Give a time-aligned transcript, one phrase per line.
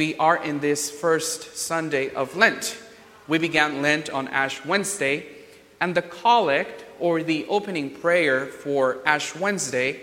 [0.00, 2.78] we are in this first Sunday of Lent.
[3.28, 5.26] We began Lent on Ash Wednesday,
[5.78, 10.00] and the collect or the opening prayer for Ash Wednesday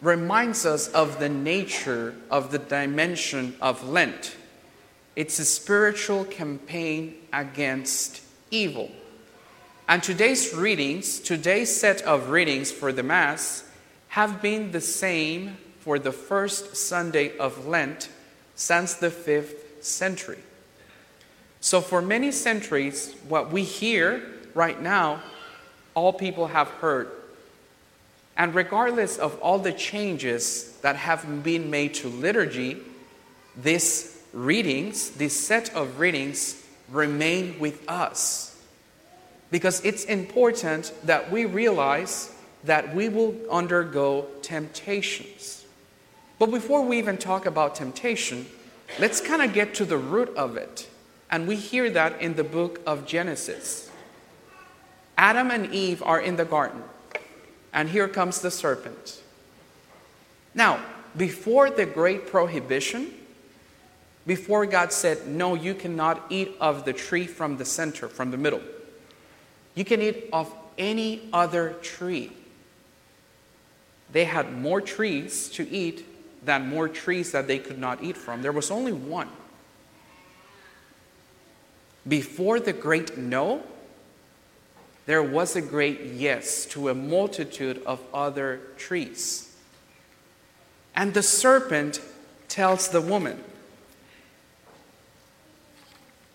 [0.00, 4.36] reminds us of the nature of the dimension of Lent.
[5.16, 8.22] It's a spiritual campaign against
[8.52, 8.92] evil.
[9.88, 13.64] And today's readings, today's set of readings for the Mass,
[14.10, 18.08] have been the same for the first Sunday of Lent
[18.54, 20.38] since the 5th century.
[21.60, 24.22] So, for many centuries, what we hear
[24.54, 25.22] right now,
[25.94, 27.08] all people have heard.
[28.36, 32.78] And regardless of all the changes that have been made to liturgy,
[33.56, 38.60] these readings, this set of readings, remain with us.
[39.50, 45.61] Because it's important that we realize that we will undergo temptations.
[46.42, 48.46] But before we even talk about temptation,
[48.98, 50.88] let's kind of get to the root of it.
[51.30, 53.88] And we hear that in the book of Genesis.
[55.16, 56.82] Adam and Eve are in the garden,
[57.72, 59.22] and here comes the serpent.
[60.52, 60.84] Now,
[61.16, 63.14] before the great prohibition,
[64.26, 68.36] before God said, No, you cannot eat of the tree from the center, from the
[68.36, 68.62] middle,
[69.76, 72.32] you can eat of any other tree.
[74.10, 76.08] They had more trees to eat
[76.44, 78.42] than more trees that they could not eat from.
[78.42, 79.28] There was only one.
[82.06, 83.62] Before the great no,
[85.06, 89.54] there was a great yes to a multitude of other trees.
[90.94, 92.00] And the serpent
[92.48, 93.42] tells the woman,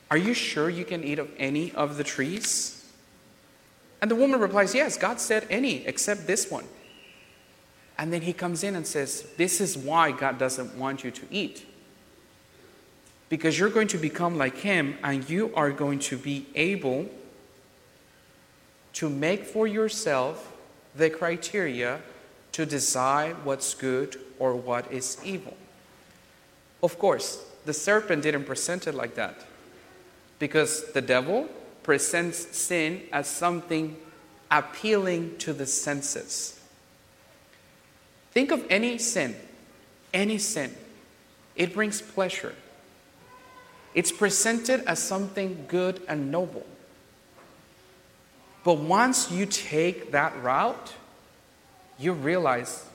[0.09, 2.85] Are you sure you can eat of any of the trees?
[4.02, 6.66] And the woman replies, Yes, God said any except this one.
[7.98, 11.26] And then he comes in and says, This is why God doesn't want you to
[11.31, 11.66] eat.
[13.30, 17.09] Because you're going to become like him and you are going to be able
[18.94, 20.53] to make for yourself
[20.95, 22.02] the criteria
[22.53, 25.56] to decide what's good or what is evil.
[26.81, 29.46] Of course, the serpent didn't present it like that
[30.40, 31.50] because the devil
[31.84, 33.97] presents sin as something
[34.50, 36.56] appealing to the senses.
[38.38, 39.36] Think of any sin,
[40.14, 40.72] any sin.
[41.56, 42.53] It brings pleasure.
[43.96, 46.64] It's presented as something good and noble.
[48.64, 50.94] But once you take that route,
[51.97, 52.86] you realize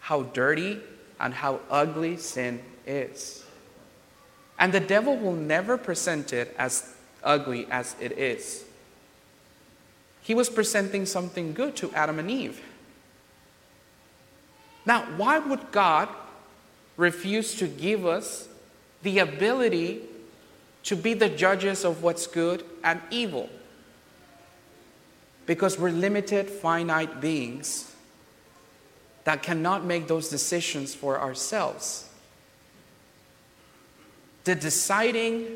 [0.00, 0.80] how dirty
[1.20, 3.44] and how ugly sin is.
[4.58, 8.64] And the devil will never present it as ugly as it is.
[10.22, 12.62] He was presenting something good to Adam and Eve.
[14.88, 16.08] Now, why would God
[16.96, 18.48] refuse to give us
[19.02, 20.00] the ability
[20.84, 23.50] to be the judges of what's good and evil?
[25.44, 27.94] Because we're limited, finite beings
[29.24, 32.08] that cannot make those decisions for ourselves.
[34.44, 35.48] The deciding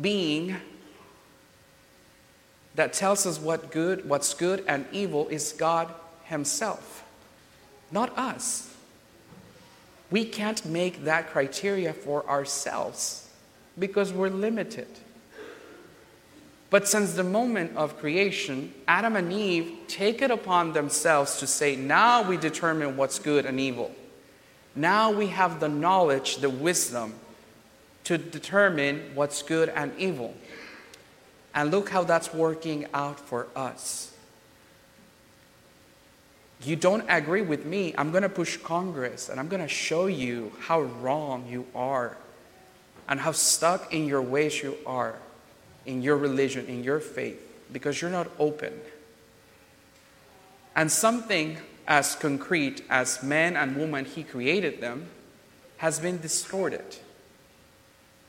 [0.00, 0.56] being
[2.74, 7.04] that tells us what good, what's good and evil is God Himself
[7.90, 8.74] not us.
[10.10, 13.28] We can't make that criteria for ourselves
[13.78, 14.88] because we're limited.
[16.70, 21.76] But since the moment of creation, Adam and Eve take it upon themselves to say,
[21.76, 23.94] now we determine what's good and evil.
[24.74, 27.14] Now we have the knowledge, the wisdom
[28.04, 30.34] to determine what's good and evil.
[31.54, 34.12] And look how that's working out for us
[36.62, 40.06] you don't agree with me, I'm going to push Congress and I'm going to show
[40.06, 42.16] you how wrong you are
[43.08, 45.16] and how stuck in your ways you are
[45.88, 47.40] in your religion, in your faith,
[47.72, 48.78] because you're not open.
[50.76, 51.56] And something
[51.88, 55.08] as concrete as man and woman, He created them,
[55.78, 56.98] has been distorted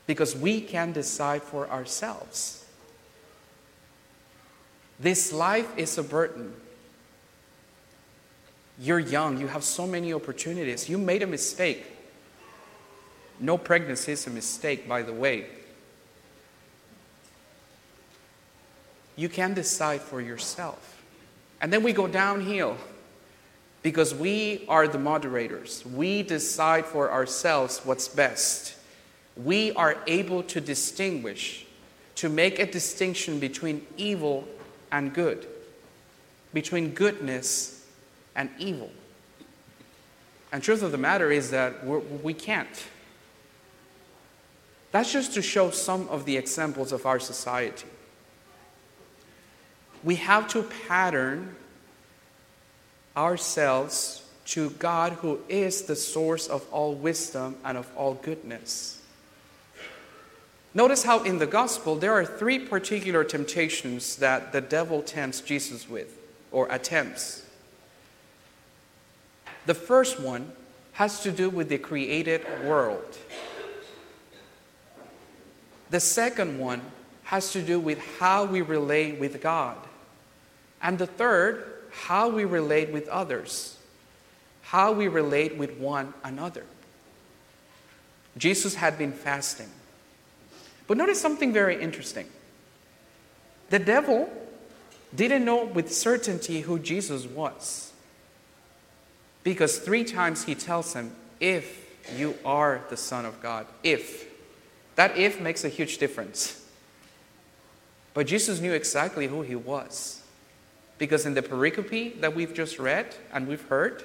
[0.06, 2.64] because we can decide for ourselves.
[4.98, 6.54] This life is a burden.
[8.80, 10.88] You're young, you have so many opportunities.
[10.88, 11.84] You made a mistake.
[13.38, 15.46] No pregnancy is a mistake, by the way.
[19.16, 21.02] You can decide for yourself.
[21.60, 22.78] And then we go downhill
[23.82, 25.84] because we are the moderators.
[25.84, 28.76] We decide for ourselves what's best.
[29.36, 31.66] We are able to distinguish,
[32.14, 34.48] to make a distinction between evil
[34.90, 35.46] and good,
[36.54, 37.79] between goodness
[38.40, 38.90] and evil.
[40.50, 42.82] And truth of the matter is that we're, we can not
[44.92, 47.86] That's just to show some of the examples of our society.
[50.02, 51.54] We have to pattern
[53.14, 59.02] ourselves to God, who is the source of all wisdom and of all goodness.
[60.72, 65.88] Notice how in the gospel there are three particular temptations that the devil tempts Jesus
[65.90, 66.16] with,
[66.50, 67.44] or attempts.
[69.70, 70.50] The first one
[70.94, 73.16] has to do with the created world.
[75.90, 76.82] The second one
[77.22, 79.76] has to do with how we relate with God.
[80.82, 83.76] And the third, how we relate with others
[84.62, 86.64] how we relate with one another.
[88.36, 89.68] Jesus had been fasting.
[90.88, 92.28] But notice something very interesting.
[93.68, 94.28] The devil
[95.14, 97.89] didn't know with certainty who Jesus was.
[99.42, 104.28] Because three times he tells him, If you are the Son of God, if.
[104.96, 106.66] That if makes a huge difference.
[108.12, 110.22] But Jesus knew exactly who he was.
[110.98, 114.02] Because in the pericope that we've just read and we've heard,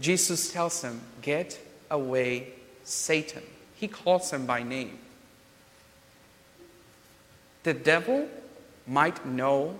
[0.00, 1.58] Jesus tells him, Get
[1.90, 2.48] away,
[2.84, 3.42] Satan.
[3.76, 4.98] He calls him by name.
[7.62, 8.28] The devil
[8.86, 9.78] might know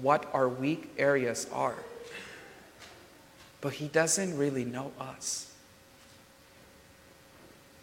[0.00, 1.76] what our weak areas are,
[3.64, 5.50] but he doesn't really know us.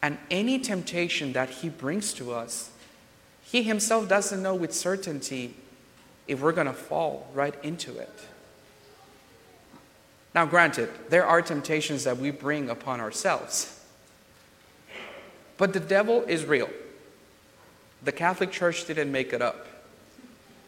[0.03, 2.69] And any temptation that he brings to us,
[3.41, 5.55] he himself doesn't know with certainty
[6.27, 8.13] if we're going to fall right into it.
[10.35, 13.83] Now, granted, there are temptations that we bring upon ourselves.
[15.57, 16.69] But the devil is real.
[18.03, 19.65] The Catholic Church didn't make it up.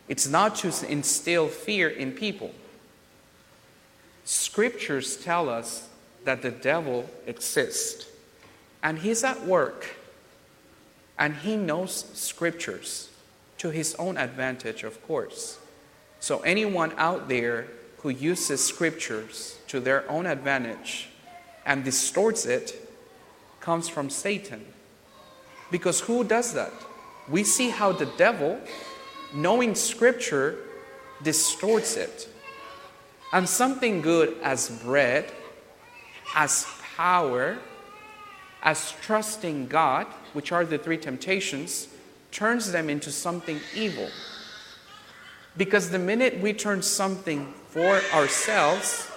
[0.07, 2.51] It's not to instill fear in people.
[4.25, 5.89] Scriptures tell us
[6.23, 8.07] that the devil exists
[8.81, 9.97] and he's at work
[11.17, 13.09] and he knows scriptures
[13.57, 15.59] to his own advantage, of course.
[16.19, 17.67] So, anyone out there
[17.99, 21.09] who uses scriptures to their own advantage
[21.65, 22.89] and distorts it
[23.59, 24.65] comes from Satan.
[25.71, 26.73] Because who does that?
[27.29, 28.59] We see how the devil,
[29.33, 30.57] knowing scripture,
[31.23, 32.27] distorts it.
[33.33, 35.29] And something good as bread,
[36.35, 37.57] as power,
[38.61, 41.87] as trusting God, which are the three temptations,
[42.31, 44.07] turns them into something evil.
[45.57, 49.09] Because the minute we turn something for ourselves,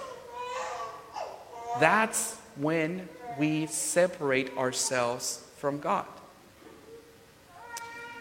[1.79, 6.07] that's when we separate ourselves from God.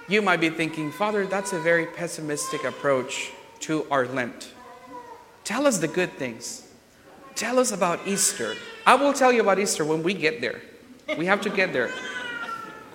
[0.09, 4.53] You might be thinking, Father, that's a very pessimistic approach to our Lent.
[5.47, 6.67] Tell us the good things.
[7.37, 8.57] Tell us about Easter.
[8.85, 10.61] I will tell you about Easter when we get there.
[11.17, 11.93] We have to get there.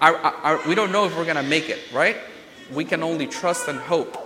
[0.01, 2.17] I, I, I, we don't know if we're going to make it, right?
[2.73, 4.17] We can only trust and hope.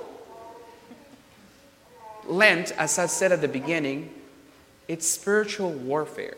[2.26, 4.10] Lent, as I said at the beginning,
[4.88, 6.38] it's spiritual warfare.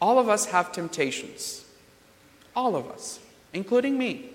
[0.00, 1.64] All of us have temptations.
[2.54, 3.18] All of us,
[3.52, 4.30] including me.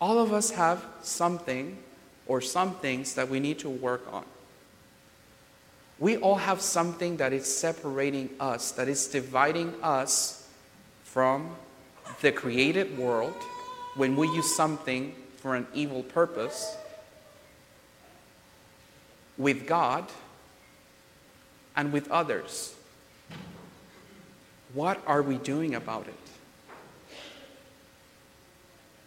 [0.00, 1.76] All of us have something
[2.26, 4.24] or some things that we need to work on.
[5.98, 10.48] We all have something that is separating us, that is dividing us
[11.04, 11.54] from
[12.20, 13.34] the created world
[13.96, 16.76] when we use something for an evil purpose
[19.38, 20.06] with God
[21.76, 22.74] and with others.
[24.72, 26.23] What are we doing about it?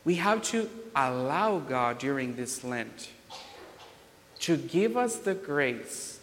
[0.08, 3.10] We have to allow God during this Lent
[4.40, 6.22] to give us the grace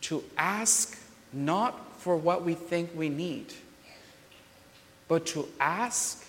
[0.00, 0.98] to ask
[1.32, 3.54] not for what we think we need,
[5.06, 6.26] but to ask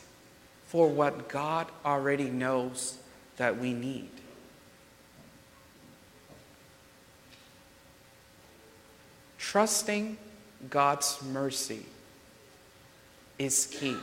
[0.68, 3.00] for what God already knows
[3.38, 4.12] that we need.
[9.40, 10.16] Trusting
[10.70, 11.88] God's mercy
[13.40, 13.98] is key.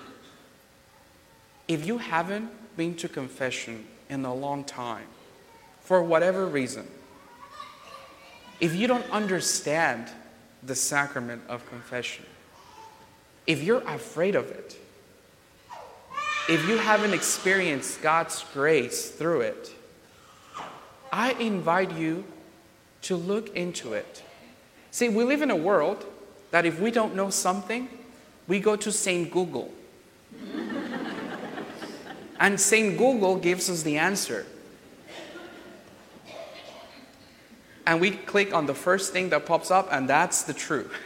[1.66, 5.06] If you haven't been to confession in a long time,
[5.80, 6.86] for whatever reason,
[8.60, 10.08] if you don't understand
[10.62, 12.24] the sacrament of confession,
[13.46, 14.78] if you're afraid of it,
[16.48, 19.74] if you haven't experienced God's grace through it,
[21.12, 22.24] I invite you
[23.02, 24.22] to look into it.
[24.90, 26.04] See, we live in a world
[26.50, 27.88] that if we don't know something,
[28.46, 29.30] we go to St.
[29.30, 29.72] Google.
[32.40, 32.96] And St.
[32.98, 34.46] Google gives us the answer.
[37.86, 40.92] And we click on the first thing that pops up, and that's the truth.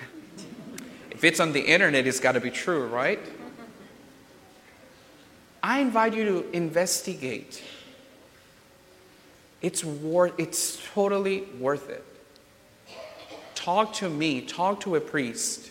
[1.10, 3.18] If it's on the internet, it's got to be true, right?
[5.60, 7.60] I invite you to investigate.
[9.60, 12.04] It's, worth, it's totally worth it.
[13.56, 15.70] Talk to me, talk to a priest,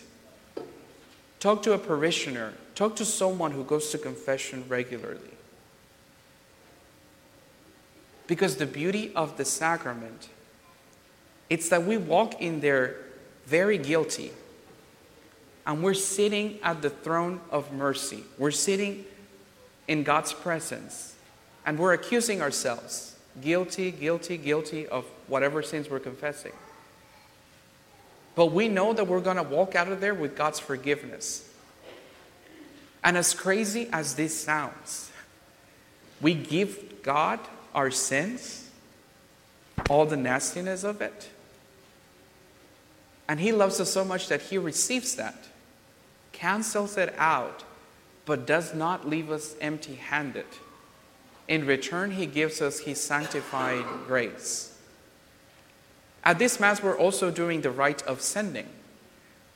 [1.40, 5.37] talk to a parishioner, talk to someone who goes to confession regularly.
[8.28, 10.28] Because the beauty of the sacrament,
[11.50, 12.96] it's that we walk in there
[13.46, 14.30] very guilty.
[15.66, 18.22] And we're sitting at the throne of mercy.
[18.38, 19.04] We're sitting
[19.88, 21.16] in God's presence.
[21.66, 26.52] And we're accusing ourselves guilty, guilty, guilty of whatever sins we're confessing.
[28.34, 31.48] But we know that we're going to walk out of there with God's forgiveness.
[33.02, 35.10] And as crazy as this sounds,
[36.20, 37.40] we give God
[37.74, 38.68] our sins,
[39.88, 41.28] all the nastiness of it.
[43.28, 45.48] And He loves us so much that He receives that,
[46.32, 47.64] cancels it out,
[48.24, 50.46] but does not leave us empty handed.
[51.46, 54.76] In return, He gives us His sanctified grace.
[56.24, 58.68] At this Mass, we're also doing the rite of sending,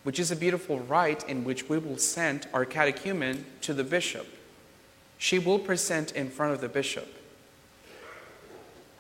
[0.05, 4.27] which is a beautiful rite in which we will send our catechumen to the bishop.
[5.19, 7.22] She will present in front of the bishop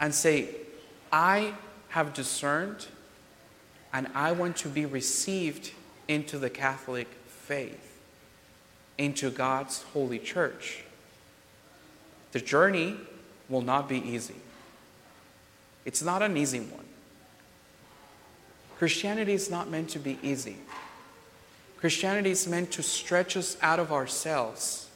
[0.02, 0.48] and say,
[1.12, 1.54] I
[1.90, 2.88] have discerned
[3.92, 5.70] and I want to be received
[6.08, 8.00] into the Catholic faith,
[8.98, 10.82] into God's holy church.
[12.32, 12.96] The journey
[13.48, 14.34] will not be easy.
[15.84, 16.84] It's not an easy one.
[18.78, 20.56] Christianity is not meant to be easy.
[21.76, 24.88] Christianity is meant to stretch us out of ourselves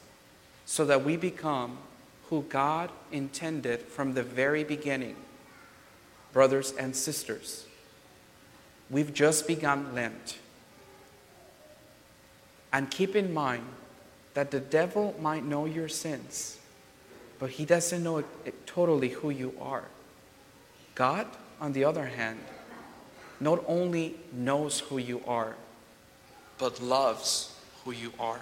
[0.65, 1.77] so that we become
[2.29, 5.15] who God intended from the very beginning.
[6.33, 7.65] Brothers and sisters,
[8.89, 10.37] we've just begun Lent.
[12.71, 13.63] And keep in mind
[14.33, 16.57] that the devil might know your sins,
[17.39, 19.85] but he doesn't know it totally who you are.
[20.95, 21.27] God,
[21.61, 22.39] on the other hand,
[23.39, 25.55] not only knows who you are,
[26.57, 28.41] but loves who you are.